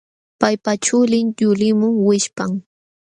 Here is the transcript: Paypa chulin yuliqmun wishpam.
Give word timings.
Paypa 0.39 0.71
chulin 0.85 1.27
yuliqmun 1.39 1.93
wishpam. 2.07 2.51